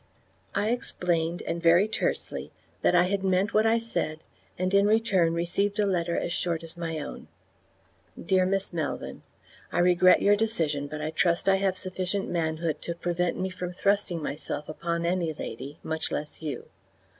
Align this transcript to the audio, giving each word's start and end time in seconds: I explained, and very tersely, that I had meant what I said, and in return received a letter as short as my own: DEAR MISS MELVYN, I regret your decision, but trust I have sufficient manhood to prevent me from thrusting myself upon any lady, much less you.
I 0.55 0.71
explained, 0.71 1.43
and 1.43 1.61
very 1.61 1.87
tersely, 1.87 2.51
that 2.81 2.95
I 2.95 3.03
had 3.03 3.23
meant 3.23 3.53
what 3.53 3.67
I 3.67 3.77
said, 3.77 4.21
and 4.57 4.73
in 4.73 4.87
return 4.87 5.35
received 5.35 5.77
a 5.77 5.85
letter 5.85 6.17
as 6.17 6.33
short 6.33 6.63
as 6.63 6.75
my 6.75 6.97
own: 6.97 7.27
DEAR 8.19 8.47
MISS 8.47 8.73
MELVYN, 8.73 9.21
I 9.71 9.77
regret 9.77 10.23
your 10.23 10.35
decision, 10.35 10.87
but 10.87 11.07
trust 11.15 11.47
I 11.47 11.57
have 11.57 11.77
sufficient 11.77 12.31
manhood 12.31 12.81
to 12.81 12.95
prevent 12.95 13.37
me 13.39 13.51
from 13.51 13.73
thrusting 13.73 14.23
myself 14.23 14.67
upon 14.67 15.05
any 15.05 15.33
lady, 15.33 15.77
much 15.83 16.11
less 16.11 16.41
you. 16.41 16.65